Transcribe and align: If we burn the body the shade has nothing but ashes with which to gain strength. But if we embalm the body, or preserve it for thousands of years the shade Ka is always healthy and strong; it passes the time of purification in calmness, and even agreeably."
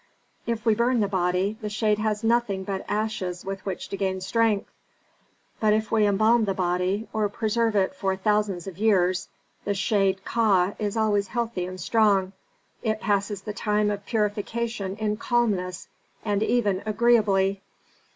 If 0.47 0.65
we 0.65 0.73
burn 0.73 0.99
the 0.99 1.07
body 1.07 1.59
the 1.61 1.69
shade 1.69 1.99
has 1.99 2.23
nothing 2.23 2.63
but 2.63 2.83
ashes 2.89 3.45
with 3.45 3.63
which 3.67 3.87
to 3.89 3.97
gain 3.97 4.19
strength. 4.19 4.67
But 5.59 5.73
if 5.73 5.91
we 5.91 6.07
embalm 6.07 6.45
the 6.45 6.55
body, 6.55 7.07
or 7.13 7.29
preserve 7.29 7.75
it 7.75 7.93
for 7.93 8.15
thousands 8.15 8.65
of 8.65 8.79
years 8.79 9.27
the 9.63 9.75
shade 9.75 10.25
Ka 10.25 10.73
is 10.79 10.97
always 10.97 11.27
healthy 11.27 11.65
and 11.67 11.79
strong; 11.79 12.33
it 12.81 12.99
passes 12.99 13.43
the 13.43 13.53
time 13.53 13.91
of 13.91 14.07
purification 14.07 14.95
in 14.95 15.17
calmness, 15.17 15.87
and 16.25 16.41
even 16.41 16.81
agreeably." 16.87 17.61